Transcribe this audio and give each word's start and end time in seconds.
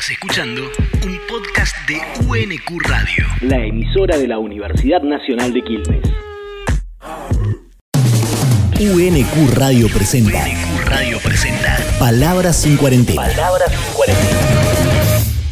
Estás 0.00 0.12
escuchando 0.12 0.62
un 1.04 1.20
podcast 1.28 1.76
de 1.86 2.00
UNQ 2.26 2.80
Radio. 2.84 3.26
La 3.42 3.58
emisora 3.58 4.16
de 4.16 4.28
la 4.28 4.38
Universidad 4.38 5.02
Nacional 5.02 5.52
de 5.52 5.62
Quilmes. 5.62 6.02
UNQ 8.80 9.54
Radio 9.56 9.88
presenta. 9.90 10.42
UNQ 10.42 10.86
Radio 10.86 11.18
presenta. 11.18 11.76
Palabras 11.98 12.62
sin 12.62 12.78
cuarentena. 12.78 13.24
Palabras 13.26 13.70
sin 13.70 13.94
cuarentena. 13.94 14.38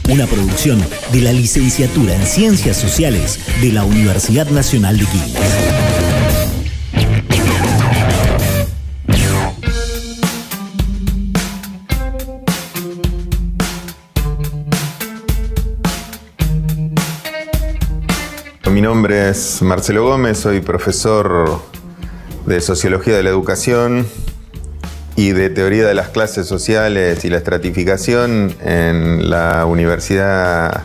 Una 0.09 0.27
producción 0.27 0.83
de 1.13 1.21
la 1.21 1.33
Licenciatura 1.35 2.15
en 2.15 2.25
Ciencias 2.25 2.79
Sociales 2.79 3.39
de 3.61 3.73
la 3.73 3.85
Universidad 3.85 4.49
Nacional 4.49 4.97
de 4.97 5.05
Quilmes. 5.05 5.78
Nombre 18.89 19.29
es 19.29 19.61
Marcelo 19.61 20.03
Gómez, 20.03 20.39
soy 20.39 20.63
profesor 20.63 21.61
de 22.47 22.63
Sociología 22.63 23.15
de 23.15 23.23
la 23.23 23.29
Educación 23.29 24.07
y 25.15 25.33
de 25.33 25.51
Teoría 25.51 25.87
de 25.87 25.93
las 25.93 26.09
Clases 26.09 26.47
Sociales 26.47 27.23
y 27.23 27.29
la 27.29 27.37
Estratificación 27.37 28.55
en 28.65 29.29
la 29.29 29.67
Universidad 29.67 30.85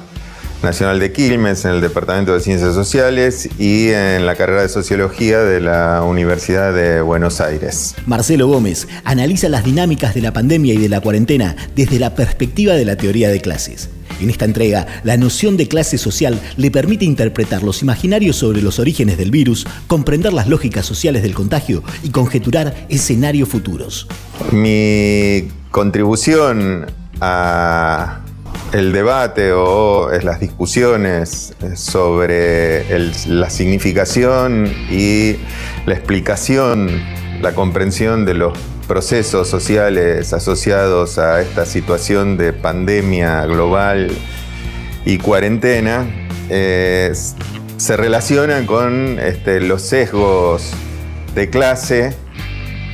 Nacional 0.62 1.00
de 1.00 1.14
Quilmes, 1.14 1.64
en 1.64 1.72
el 1.72 1.82
Departamento 1.82 2.34
de 2.34 2.42
Ciencias 2.42 2.74
Sociales 2.74 3.48
y 3.58 3.92
en 3.92 4.26
la 4.26 4.36
carrera 4.36 4.64
de 4.64 4.70
Sociología 4.70 5.40
de 5.40 5.62
la 5.62 6.02
Universidad 6.04 6.74
de 6.74 7.00
Buenos 7.00 7.40
Aires. 7.40 7.96
Marcelo 8.06 8.48
Gómez 8.48 8.86
analiza 9.06 9.48
las 9.48 9.64
dinámicas 9.64 10.14
de 10.14 10.24
la 10.24 10.34
pandemia 10.34 10.74
y 10.74 10.78
de 10.78 10.90
la 10.90 11.00
cuarentena 11.00 11.56
desde 11.74 12.00
la 12.00 12.16
perspectiva 12.16 12.74
de 12.74 12.84
la 12.84 12.98
teoría 12.98 13.30
de 13.30 13.40
clases. 13.40 13.90
En 14.22 14.30
esta 14.30 14.46
entrega, 14.46 15.02
la 15.04 15.18
noción 15.18 15.58
de 15.58 15.68
clase 15.68 15.98
social 15.98 16.40
le 16.58 16.72
permite 16.72 17.06
interpretar 17.06 17.64
los 17.64 17.82
imaginarios 17.82 18.36
sobre 18.36 18.62
los 18.62 18.80
orígenes 18.80 19.18
del 19.18 19.32
virus, 19.32 19.66
comprender 19.88 20.34
las 20.34 20.48
lógicas 20.48 20.86
sociales 20.86 21.24
del 21.24 21.34
contagio 21.34 21.84
y 22.04 22.10
conjeturar 22.10 22.88
escenarios 22.90 23.50
futuros. 23.50 24.08
Mi 24.52 25.48
contribución 25.72 26.86
a 27.22 28.20
el 28.74 28.92
debate 28.92 29.52
o 29.52 30.10
las 30.24 30.40
discusiones 30.40 31.54
sobre 31.76 32.86
la 33.28 33.50
significación 33.50 34.72
y 34.90 35.36
la 35.86 35.94
explicación, 35.94 36.90
la 37.42 37.54
comprensión 37.54 38.26
de 38.26 38.34
los 38.34 38.58
procesos 38.94 39.48
sociales 39.48 40.34
asociados 40.34 41.18
a 41.18 41.42
esta 41.42 41.66
situación 41.66 42.38
de 42.38 42.54
pandemia 42.54 43.44
global 43.48 44.12
y 45.04 45.18
cuarentena 45.18 46.06
eh, 46.52 47.12
se 47.78 47.98
relaciona 47.98 48.64
con 48.68 49.18
este, 49.18 49.62
los 49.62 49.82
sesgos 49.82 50.72
de 51.34 51.50
clase, 51.50 52.14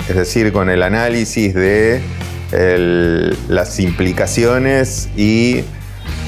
es 0.08 0.16
decir, 0.16 0.54
con 0.54 0.70
el 0.70 0.84
análisis 0.84 1.54
de 1.54 2.02
las 3.50 3.78
implicaciones 3.82 5.10
y 5.18 5.66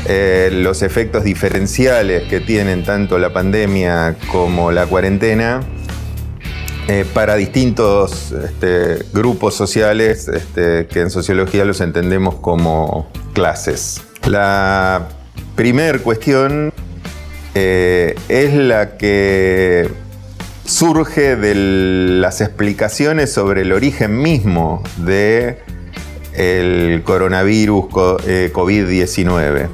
eh, 0.06 0.50
los 0.52 0.82
efectos 0.82 1.24
diferenciales 1.24 2.24
que 2.24 2.42
tienen 2.42 2.84
tanto 2.84 3.18
la 3.20 3.32
pandemia 3.32 4.18
como 4.30 4.74
la 4.74 4.86
cuarentena 4.86 5.62
eh, 6.92 7.06
para 7.14 7.36
distintos 7.36 8.34
este, 8.34 9.06
grupos 9.14 9.56
sociales 9.56 10.28
este, 10.28 10.88
que 10.88 11.00
en 11.00 11.10
sociología 11.10 11.64
los 11.64 11.80
entendemos 11.80 12.36
como 12.36 13.10
clases. 13.32 14.02
La 14.28 15.08
primer 15.56 16.02
cuestión 16.02 16.74
eh, 17.56 18.16
es 18.28 18.54
la 18.54 18.98
que 18.98 19.90
surge 20.66 21.38
de 21.38 21.56
las 22.20 22.42
explicaciones 22.42 23.32
sobre 23.32 23.62
el 23.62 23.72
origen 23.72 24.18
mismo 24.22 24.84
de 24.98 25.60
el 26.34 27.04
coronavirus 27.06 27.88
co- 27.88 28.18
eh, 28.28 28.52
COVID-19. 28.54 29.70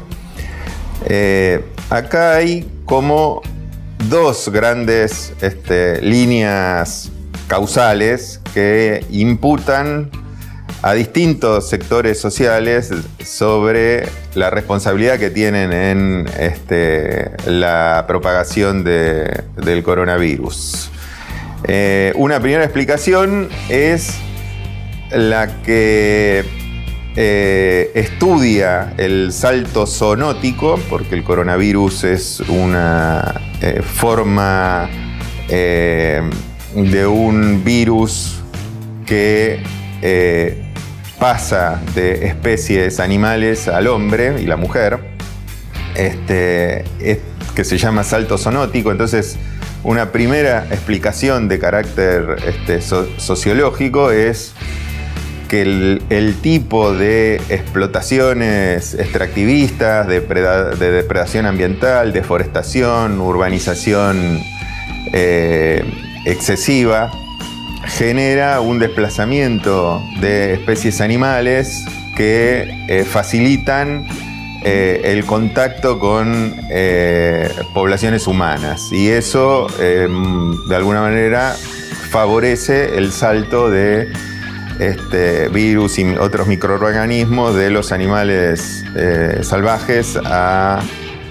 Eh, 1.09 1.63
acá 1.89 2.35
hay 2.35 2.69
como 2.85 3.41
dos 4.09 4.49
grandes 4.49 5.33
este, 5.41 5.99
líneas 6.01 7.11
causales 7.47 8.41
que 8.53 9.05
imputan 9.09 10.09
a 10.83 10.93
distintos 10.93 11.69
sectores 11.69 12.19
sociales 12.19 12.91
sobre 13.23 14.07
la 14.35 14.49
responsabilidad 14.49 15.17
que 15.17 15.29
tienen 15.31 15.73
en 15.73 16.25
este, 16.39 17.31
la 17.47 18.05
propagación 18.07 18.83
de- 18.83 19.43
del 19.55 19.81
coronavirus. 19.81 20.91
Eh, 21.63 22.13
una 22.15 22.39
primera 22.39 22.63
explicación 22.63 23.49
es 23.69 24.13
la 25.09 25.61
que 25.63 26.45
eh, 27.15 27.91
estudia 27.95 28.93
el 28.97 29.33
salto 29.33 29.87
zoonótico, 29.87 30.79
porque 30.89 31.15
el 31.15 31.23
coronavirus 31.23 32.03
es 32.03 32.39
una 32.41 33.41
eh, 33.61 33.81
forma 33.81 34.87
de 36.85 37.07
un 37.07 37.63
virus 37.63 38.41
que 39.05 39.59
eh, 40.01 40.63
pasa 41.19 41.81
de 41.95 42.27
especies 42.27 42.99
animales 42.99 43.67
al 43.67 43.87
hombre 43.87 44.39
y 44.41 44.45
la 44.45 44.57
mujer, 44.57 44.99
este, 45.95 46.81
es- 46.99 47.19
que 47.55 47.63
se 47.63 47.77
llama 47.79 48.03
salto 48.03 48.37
zoonótico. 48.37 48.91
Entonces, 48.91 49.37
una 49.83 50.11
primera 50.11 50.65
explicación 50.69 51.47
de 51.47 51.57
carácter 51.57 52.35
este, 52.47 52.81
so- 52.81 53.07
sociológico 53.17 54.11
es 54.11 54.53
que 55.47 55.61
el, 55.61 56.35
tipo 56.41 56.93
de 56.93 57.41
explotaciones 57.49 58.93
extractivistas, 58.93 60.07
depreda- 60.07 60.75
de 60.75 60.91
depredación 60.91 61.45
ambiental, 61.47 62.13
deforestación, 62.13 63.19
urbanización 63.21 64.39
eh, 65.13 65.83
excesiva, 66.31 67.11
genera 67.85 68.61
un 68.61 68.79
desplazamiento 68.79 70.01
de 70.19 70.53
especies 70.53 71.01
animales 71.01 71.85
que 72.15 72.85
eh, 72.87 73.03
facilitan 73.05 74.05
eh, 74.63 75.13
el 75.13 75.25
contacto 75.25 75.97
con 75.99 76.55
eh, 76.69 77.49
poblaciones 77.73 78.27
humanas. 78.27 78.91
Y 78.91 79.07
eso, 79.09 79.67
eh, 79.79 80.07
de 80.67 80.75
alguna 80.75 80.99
manera, 80.99 81.55
favorece 82.09 82.97
el 82.97 83.11
salto 83.11 83.69
de 83.69 84.11
este, 84.79 85.47
virus 85.49 85.99
y 85.99 86.05
otros 86.17 86.47
microorganismos 86.47 87.55
de 87.55 87.69
los 87.69 87.91
animales 87.91 88.83
salvajes 89.41 90.17
a 90.25 90.81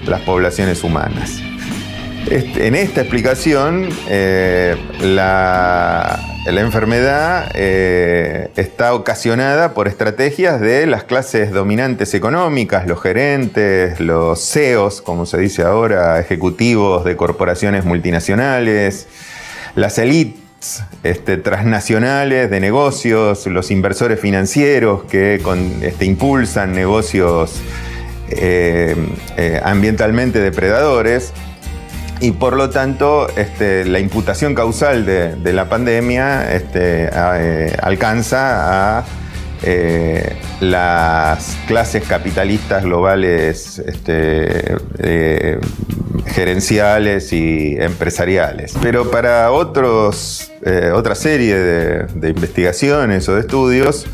las 0.05 0.21
poblaciones 0.21 0.83
humanas. 0.83 1.41
En 2.29 2.75
esta 2.75 3.01
explicación, 3.01 3.87
eh, 4.09 4.75
la, 5.01 6.19
enfermedad 6.45 7.49
eh, 7.55 8.49
está 8.57 8.93
ocasionada 8.95 9.73
por 9.73 9.87
estrategias 9.87 10.59
de 10.59 10.87
las 10.87 11.05
clases 11.05 11.51
dominantes 11.51 12.13
económicas, 12.13 12.85
los 12.85 13.01
gerentes, 13.01 14.01
los 14.01 14.41
CEOs, 14.41 15.01
como 15.01 15.25
se 15.25 15.37
dice 15.37 15.61
ahora, 15.63 16.19
ejecutivos 16.19 17.05
de 17.05 17.15
corporaciones 17.15 17.85
multinacionales, 17.85 19.07
las 19.75 19.97
élites 19.97 20.83
este, 21.03 21.37
transnacionales 21.37 22.49
de 22.49 22.59
negocios, 22.59 23.47
los 23.47 23.71
inversores 23.71 24.19
financieros 24.19 25.05
que 25.05 25.41
este, 25.81 26.05
impulsan 26.05 26.73
negocios 26.73 27.61
eh, 28.29 28.95
ambientalmente 29.63 30.39
depredadores. 30.39 31.31
Y 32.19 32.31
por 32.31 32.55
lo 32.55 32.69
tanto, 32.69 33.27
este, 33.35 33.85
la 33.85 33.99
imputación 33.99 34.55
causal 34.55 35.05
de, 35.05 35.53
la 35.53 35.69
pandemia 35.69 36.53
este, 36.53 37.09
eh, 37.13 37.77
alcanza 37.81 38.99
a 38.99 39.05
eh, 39.63 40.35
las 40.59 41.57
clases 41.67 42.03
capitalistas 42.03 42.83
globales 42.83 43.79
este, 43.79 44.75
eh, 44.99 45.59
gerenciales 46.25 47.33
y 47.33 47.75
empresariales. 47.79 48.73
Pero 48.81 49.11
para 49.11 49.51
otros, 49.51 50.51
otra 50.93 51.15
serie 51.15 51.55
de 51.55 52.29
investigaciones 52.29 53.29
o 53.29 53.35
de 53.35 53.41
estudios, 53.41 54.05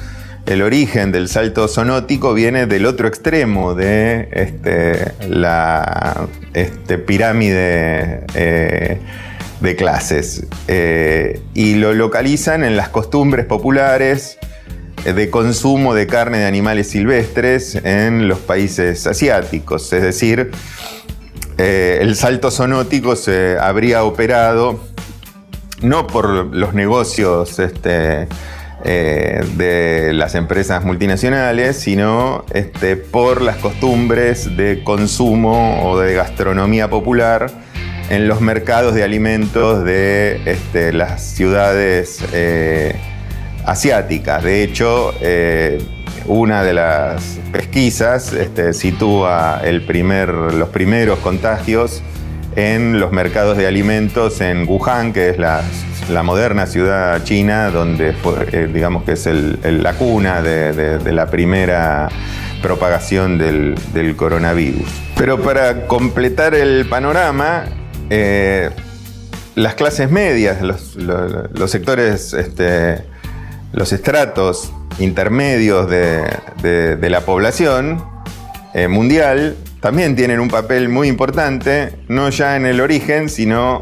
el 0.45 0.61
origen 0.61 1.11
del 1.11 1.29
salto 1.29 1.67
zoonótico 1.67 2.33
viene 2.33 2.65
del 2.65 2.85
otro 2.85 3.07
extremo 3.07 3.75
de 3.75 4.27
este, 4.31 5.13
la 5.29 6.27
este, 6.53 6.97
pirámide 6.97 8.25
eh, 8.35 8.99
de 9.61 9.75
clases. 9.75 10.45
Eh, 10.67 11.41
y 11.53 11.75
lo 11.75 11.93
localizan 11.93 12.63
en 12.63 12.75
las 12.75 12.89
costumbres 12.89 13.45
populares 13.45 14.37
de 15.05 15.29
consumo 15.29 15.93
de 15.93 16.07
carne 16.07 16.39
de 16.39 16.45
animales 16.45 16.89
silvestres 16.89 17.75
en 17.75 18.27
los 18.27 18.39
países 18.39 19.07
asiáticos. 19.07 19.91
Es 19.93 20.01
decir, 20.01 20.51
eh, 21.57 21.99
el 22.01 22.15
salto 22.15 22.51
zoonótico 22.51 23.15
se 23.15 23.57
habría 23.59 24.03
operado 24.03 24.79
no 25.81 26.07
por 26.07 26.29
los 26.29 26.73
negocios 26.73 27.59
este, 27.59 28.27
eh, 28.83 29.41
de 29.55 30.13
las 30.13 30.35
empresas 30.35 30.83
multinacionales, 30.83 31.79
sino 31.79 32.45
este, 32.53 32.95
por 32.97 33.41
las 33.41 33.57
costumbres 33.57 34.57
de 34.57 34.83
consumo 34.83 35.83
o 35.85 35.99
de 35.99 36.13
gastronomía 36.13 36.89
popular 36.89 37.49
en 38.09 38.27
los 38.27 38.41
mercados 38.41 38.93
de 38.93 39.03
alimentos 39.03 39.83
de 39.85 40.41
este, 40.45 40.93
las 40.93 41.21
ciudades 41.21 42.19
eh, 42.33 42.95
asiáticas. 43.65 44.43
De 44.43 44.63
hecho, 44.63 45.13
una 46.25 46.63
de 46.63 46.73
las 46.73 47.39
pesquisas 47.51 48.33
este, 48.33 48.73
sitúa 48.73 49.61
el 49.63 49.85
primer, 49.85 50.29
los 50.29 50.69
primeros 50.69 51.19
contagios 51.19 52.03
en 52.55 52.99
los 52.99 53.11
mercados 53.11 53.57
de 53.57 53.67
alimentos 53.67 54.41
en 54.41 54.67
Wuhan, 54.67 55.13
que 55.13 55.29
es 55.29 55.37
la, 55.37 55.63
moderna 56.23 56.65
ciudad 56.65 57.23
china, 57.23 57.69
donde 57.69 58.15
eh, 58.51 58.69
digamos 58.73 59.03
que 59.03 59.13
es 59.13 59.25
la 59.25 59.93
cuna 59.93 60.41
de, 60.41 61.11
la 61.11 61.27
primera 61.27 62.09
propagación 62.61 63.37
del, 63.37 64.15
coronavirus. 64.15 64.87
Pero 65.17 65.41
para 65.41 65.87
completar 65.87 66.55
el 66.55 66.87
panorama, 66.87 67.65
eh, 68.09 68.69
las 69.55 69.75
clases 69.75 70.09
medias, 70.09 70.61
los, 70.61 71.71
sectores, 71.71 72.33
este, 72.33 73.03
los 73.71 73.93
estratos 73.93 74.71
intermedios 74.99 75.89
de, 75.89 77.09
la 77.09 77.21
población 77.21 78.03
eh, 78.73 78.87
mundial 78.87 79.55
también 79.79 80.15
tienen 80.15 80.39
un 80.39 80.47
papel 80.47 80.89
muy 80.89 81.07
importante, 81.07 81.99
no 82.07 82.29
ya 82.29 82.55
en 82.55 82.65
el 82.65 82.79
origen, 82.79 83.29
sino 83.29 83.81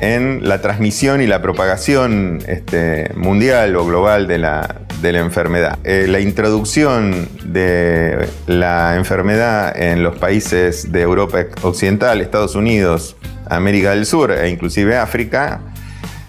en 0.00 0.48
la 0.48 0.60
transmisión 0.60 1.20
y 1.20 1.26
la 1.26 1.40
propagación 1.42 2.40
este, 2.46 3.10
mundial 3.14 3.76
o 3.76 3.86
global 3.86 4.26
de 4.26 4.38
la, 4.38 4.80
enfermedad. 5.02 5.78
Eh, 5.84 6.06
la 6.08 6.20
introducción 6.20 7.28
de 7.44 8.26
la 8.46 8.96
enfermedad 8.96 9.76
en 9.78 10.02
los 10.02 10.16
países 10.16 10.92
de 10.92 11.02
Europa 11.02 11.44
Occidental, 11.62 12.20
Estados 12.20 12.54
Unidos, 12.54 13.16
América 13.46 13.90
del 13.90 14.06
Sur 14.06 14.32
e 14.32 14.48
inclusive 14.48 14.96
África 14.96 15.60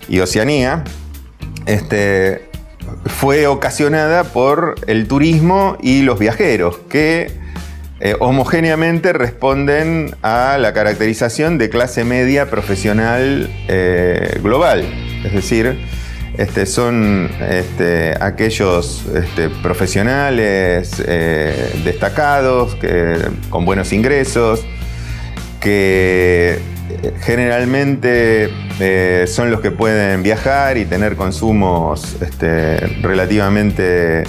y 0.10 0.20
Oceanía, 0.20 0.84
este, 1.66 2.50
fue 3.06 3.48
ocasionada 3.48 4.26
por 4.26 4.76
el 4.88 5.08
turismo 5.08 5.78
y 5.82 6.02
los 6.02 6.20
viajeros, 6.20 6.78
que 6.90 7.45
eh, 8.02 8.14
homogéneamente 8.20 9.14
responden 9.14 10.16
a 10.22 10.58
la 10.60 10.74
caracterización 10.74 11.58
de 11.58 11.70
clase 11.70 12.04
media 12.04 12.50
profesional 12.50 13.50
eh, 13.70 14.38
global. 14.44 14.84
Es 15.24 15.32
decir, 15.32 15.80
este, 16.38 16.66
son 16.66 17.30
este, 17.50 18.14
aquellos 18.20 19.06
este, 19.16 19.50
profesionales 19.50 21.02
eh, 21.08 21.82
destacados, 21.86 22.78
con 23.50 23.64
buenos 23.64 23.94
ingresos, 23.94 24.66
que 25.62 26.60
generalmente 27.22 28.50
son 29.28 29.52
los 29.52 29.62
que 29.62 29.72
pueden 29.72 30.22
viajar 30.22 30.78
y 30.78 30.84
tener 30.84 31.16
consumos 31.16 32.18
relativamente 33.02 34.26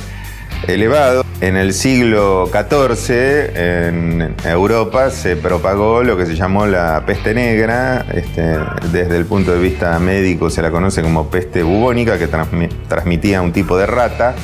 elevados. 0.67 1.25
En 1.41 1.56
el 1.56 1.75
siglo 1.75 2.47
XIV 2.47 3.56
en 3.56 4.35
Europa 4.44 5.11
se 5.11 5.37
propagó 5.37 6.03
lo 6.03 6.17
que 6.17 6.25
se 6.26 6.35
llamó 6.35 6.67
la 6.67 7.05
peste 7.06 7.35
negra. 7.35 8.06
Este, 8.12 8.58
desde 8.91 9.17
el 9.17 9.26
punto 9.26 9.53
de 9.53 9.61
vista 9.61 9.99
médico 9.99 10.49
se 10.49 10.62
la 10.62 10.70
conoce 10.70 11.03
como 11.03 11.29
peste 11.29 11.62
bubónica, 11.62 12.19
que 12.19 12.29
transmitía 12.88 13.43
un 13.43 13.53
tipo 13.53 13.76
de 13.76 13.87
rata 13.87 14.35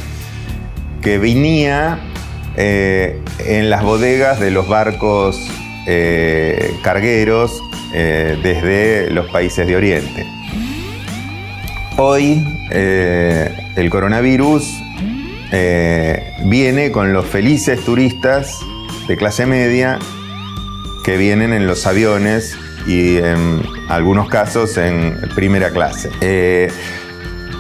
que 1.01 1.19
venía 1.19 1.99
eh, 2.57 3.21
en 3.39 3.71
las 3.71 3.83
bodegas 3.83 4.39
de 4.39 4.51
los 4.51 4.69
barcos 4.69 5.51
eh, 5.87 6.77
cargueros 6.83 7.61
eh, 7.95 8.39
desde 8.43 9.11
los 9.11 9.27
países 9.31 9.67
de 9.67 9.77
Oriente. 9.77 10.27
Hoy 11.97 12.47
eh, 12.71 13.55
el 13.77 13.91
coronavirus 13.91 14.81
viene 15.53 16.91
con 16.91 17.13
los 17.13 17.27
felices 17.27 17.85
turistas 17.85 18.59
de 19.07 19.17
clase 19.17 19.45
media 19.45 19.99
que 21.05 21.17
vienen 21.17 21.53
en 21.53 21.67
los 21.67 21.87
aviones 21.87 22.57
y 22.87 23.19
en 23.19 23.63
algunos 23.89 24.29
casos 24.29 24.79
en 24.79 25.21
primera 25.35 25.71
clase. 25.71 26.11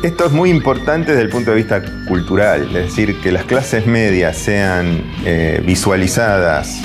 esto 0.02 0.26
es 0.26 0.32
muy 0.32 0.50
importante 0.50 1.12
desde 1.12 1.22
el 1.22 1.28
punto 1.28 1.50
de 1.50 1.56
vista 1.58 1.82
cultural, 2.08 2.74
es 2.76 2.86
decir, 2.86 3.20
que 3.20 3.30
las 3.30 3.44
clases 3.44 3.86
medias 3.86 4.38
sean 4.38 5.04
visualizadas 5.64 6.80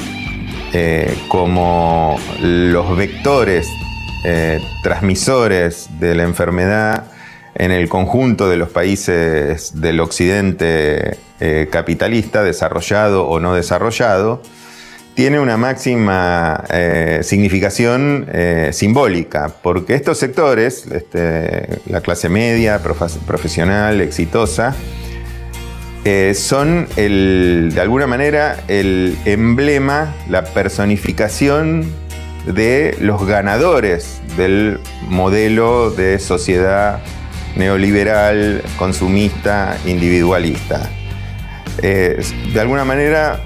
eh, 0.73 1.17
como 1.29 2.19
los 2.41 2.97
vectores 2.97 3.65
eh, 4.25 4.59
transmisores 4.83 5.89
de 5.99 6.13
la 6.13 6.23
enfermedad 6.23 7.05
en 7.57 7.71
el 7.71 7.89
conjunto 7.89 8.47
de 8.49 8.55
los 8.57 8.69
países 8.69 9.79
del 9.81 9.99
occidente 9.99 11.17
eh, 11.39 11.67
capitalista, 11.71 12.43
desarrollado 12.43 13.27
o 13.27 13.39
no 13.39 13.53
desarrollado, 13.53 14.41
tiene 15.15 15.39
una 15.39 15.57
máxima 15.57 16.63
significación 17.23 18.27
simbólica, 18.71 19.51
porque 19.63 19.95
estos 19.95 20.19
sectores, 20.19 20.85
este, 20.85 21.79
la 21.87 22.01
clase 22.01 22.29
media, 22.29 22.79
profesional, 23.25 23.99
exitosa, 24.01 24.75
eh, 26.09 26.35
son 26.35 26.87
de 26.95 27.81
alguna 27.81 28.07
manera 28.07 28.63
el 28.69 29.17
emblema, 29.25 30.15
la 30.29 30.45
personificación 30.45 31.85
de 32.45 32.95
los 33.01 33.27
ganadores 33.27 34.21
del 34.37 34.79
modelo 35.09 35.91
de 35.91 36.17
sociedad 36.19 37.01
neoliberal, 37.57 38.61
consumista, 38.77 39.77
individualista. 39.85 40.89
De 41.81 42.59
alguna 42.59 42.85
manera, 42.85 43.39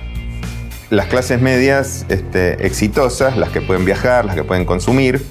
las 0.92 1.08
clases 1.08 1.42
medias 1.42 2.06
este, 2.10 2.66
exitosas, 2.66 3.38
las 3.38 3.50
que 3.50 3.62
pueden 3.62 3.86
viajar, 3.86 4.26
las 4.26 4.36
que 4.36 4.44
pueden 4.44 4.66
consumir, 4.66 5.26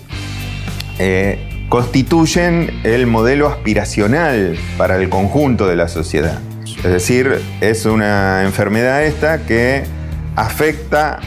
eh, 0.99 1.67
constituyen 1.69 2.81
el 2.83 3.07
modelo 3.07 3.47
aspiracional 3.47 4.59
para 4.77 4.97
el 4.97 5.09
conjunto 5.09 5.69
de 5.69 5.77
la 5.77 5.89
sociedad. 5.89 6.41
Es 6.79 6.91
decir, 6.91 7.41
es 7.61 7.85
una 7.85 8.43
enfermedad 8.45 9.05
esta 9.05 9.45
que 9.47 9.85
afecta 10.35 11.21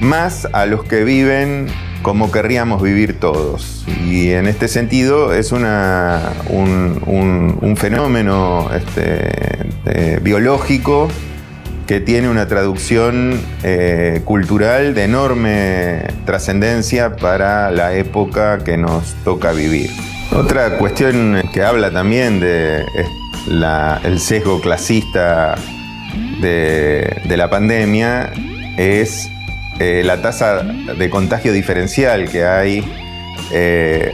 más 0.00 0.48
a 0.52 0.64
los 0.64 0.84
que 0.84 1.04
viven 1.04 1.68
como 2.04 2.30
querríamos 2.30 2.82
vivir 2.82 3.18
todos. 3.18 3.84
Y 4.06 4.30
en 4.30 4.46
este 4.46 4.68
sentido 4.68 5.32
es 5.32 5.50
un, 5.50 5.64
fenómeno 7.76 8.70
este, 8.76 10.20
biológico 10.20 11.08
que 11.86 12.00
tiene 12.00 12.28
una 12.28 12.46
traducción 12.46 13.40
eh, 13.62 14.20
cultural 14.24 14.94
de 14.94 15.04
enorme 15.04 16.02
trascendencia 16.26 17.16
para 17.16 17.70
la 17.70 17.94
época 17.94 18.58
que 18.58 18.76
nos 18.76 19.14
toca 19.24 19.52
vivir. 19.52 19.90
Otra 20.32 20.76
cuestión 20.78 21.42
que 21.52 21.62
habla 21.62 21.90
también 21.90 22.38
de 22.40 22.84
el 24.04 24.20
sesgo 24.20 24.60
clasista 24.60 25.54
de, 26.40 27.36
la 27.36 27.48
pandemia 27.48 28.30
es 28.76 29.28
eh, 29.78 30.02
la 30.04 30.22
tasa 30.22 30.62
de 30.62 31.10
contagio 31.10 31.52
diferencial 31.52 32.28
que 32.30 32.44
hay 32.44 32.84
eh, 33.50 34.12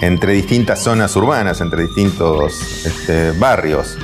entre 0.00 0.32
distintas 0.32 0.82
zonas 0.82 1.14
urbanas, 1.16 1.60
entre 1.60 1.82
distintos 1.82 2.84
este, 2.86 3.30
barrios. 3.32 3.96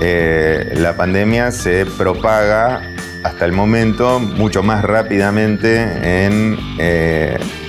Eh, 0.00 0.74
la 0.76 0.96
pandemia 0.96 1.52
se 1.52 1.86
propaga 1.86 2.82
hasta 3.22 3.44
el 3.44 3.52
momento 3.52 4.18
mucho 4.18 4.62
más 4.62 4.82
rápidamente 4.84 6.24
en 6.24 6.58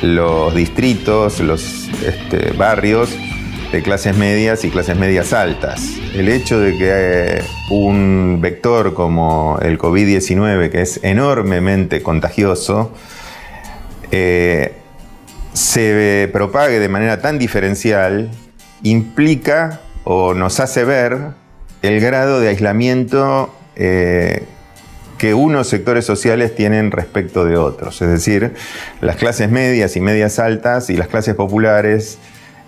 los 0.01 0.55
distritos, 0.55 1.39
los 1.41 1.89
este, 2.03 2.53
barrios 2.53 3.09
de 3.73 3.81
clases 3.81 4.15
medias 4.15 4.63
y 4.65 4.69
clases 4.69 4.95
medias 4.95 5.33
altas. 5.33 5.81
El 6.13 6.29
hecho 6.29 6.59
de 6.59 6.77
que 6.77 6.89
eh, 6.91 7.43
un 7.71 8.37
vector 8.39 8.93
como 8.93 9.57
el 9.63 9.79
COVID-19, 9.79 10.69
que 10.69 10.83
es 10.83 10.99
enormemente 11.01 12.03
contagioso, 12.03 12.91
eh, 14.11 14.73
se 15.53 16.29
propague 16.31 16.77
de 16.77 16.87
manera 16.87 17.19
tan 17.19 17.39
diferencial, 17.39 18.29
implica 18.83 19.81
o 20.03 20.35
nos 20.35 20.59
hace 20.59 20.83
ver 20.83 21.17
el 21.81 21.99
grado 21.99 22.39
de 22.39 22.49
aislamiento 22.49 23.51
eh, 23.75 24.43
que 25.17 25.33
unos 25.33 25.67
sectores 25.67 26.05
sociales 26.05 26.53
tienen 26.53 26.91
respecto 26.91 27.43
de 27.43 27.57
otros. 27.57 28.03
Es 28.03 28.09
decir, 28.09 28.53
las 29.01 29.15
clases 29.15 29.49
medias 29.49 29.95
y 29.95 29.99
medias 29.99 30.37
altas 30.37 30.91
y 30.91 30.95
las 30.95 31.07
clases 31.07 31.33
populares 31.33 32.19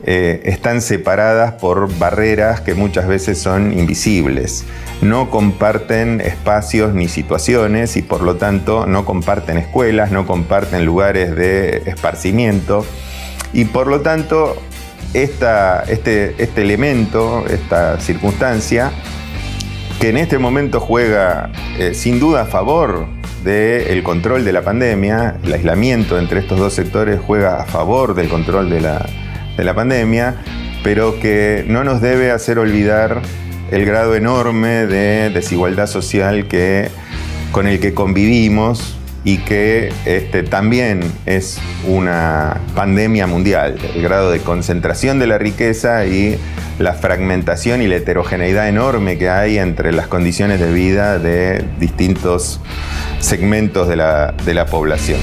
eh, 0.08 0.42
están 0.46 0.82
separadas 0.82 1.54
por 1.54 1.92
barreras 1.98 2.62
que 2.62 2.76
muchas 2.76 3.08
veces 3.08 3.40
son 3.40 3.74
invisibles. 3.74 4.64
No 5.02 5.32
comparten 5.32 6.22
espacios 6.22 6.94
ni 6.94 7.08
situaciones 7.08 7.98
y 7.98 8.04
por 8.04 8.22
lo 8.22 8.36
tanto 8.36 8.86
no 8.86 9.04
comparten 9.04 9.58
escuelas, 9.58 10.12
no 10.12 10.28
comparten 10.28 10.86
lugares 10.86 11.36
de 11.36 11.82
esparcimiento 11.88 12.86
y 13.52 13.66
por 13.66 13.88
lo 13.88 14.02
tanto 14.02 14.56
este, 15.16 16.36
este 16.38 16.62
elemento, 16.62 17.44
esta 17.48 18.00
circunstancia, 18.00 18.92
que 20.00 20.10
en 20.10 20.18
este 20.18 20.38
momento 20.38 20.80
juega 20.80 21.50
eh, 21.80 21.96
sin 21.96 22.20
duda 22.20 22.42
a 22.42 22.46
favor 22.46 23.08
del 23.44 24.04
control 24.04 24.46
de 24.46 24.54
la 24.54 24.62
pandemia, 24.62 25.38
el 25.44 25.54
aislamiento 25.54 26.20
entre 26.20 26.42
estos 26.42 26.60
dos 26.60 26.74
sectores 26.74 27.20
juega 27.26 27.62
a 27.62 27.66
favor 27.66 28.14
del 28.14 28.28
control 28.28 28.70
de 28.70 28.82
la, 28.82 29.06
de 29.58 29.64
la 29.64 29.74
pandemia, 29.74 30.36
pero 30.84 31.20
que 31.20 31.66
no 31.68 31.84
nos 31.84 32.02
debe 32.02 32.32
hacer 32.32 32.60
olvidar 32.60 33.22
el 33.72 33.86
grado 33.86 34.16
enorme 34.16 34.86
de 34.86 35.30
desigualdad 35.30 35.88
social 35.88 36.48
que, 36.48 36.90
con 37.52 37.68
el 37.68 37.80
que 37.80 37.94
convivimos 37.94 38.98
y 39.24 39.40
que 39.40 39.92
este, 40.06 40.44
también 40.44 41.02
es 41.26 41.60
una 41.88 42.62
pandemia 42.76 43.26
mundial, 43.26 43.78
el 43.96 44.02
grado 44.04 44.30
de 44.30 44.40
concentración 44.40 45.18
de 45.18 45.26
la 45.26 45.40
riqueza 45.40 46.06
y 46.06 46.38
la 46.78 46.94
fragmentación 46.94 47.82
y 47.82 47.88
la 47.88 47.96
heterogeneidad 47.96 48.70
enorme 48.70 49.18
que 49.18 49.30
hay 49.30 49.58
entre 49.58 49.92
las 49.92 50.08
condiciones 50.08 50.60
de 50.60 50.72
vida 50.72 51.18
de 51.18 51.66
distintos 51.80 52.62
segmentos 53.20 53.88
de 53.88 53.96
la, 53.96 54.34
de 54.46 54.54
la 54.54 54.68
población. 54.68 55.20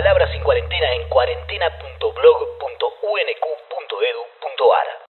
Lee 0.00 0.21